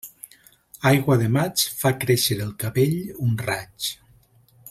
[0.91, 2.97] Aigua de maig fa créixer el cabell
[3.29, 3.93] un raig.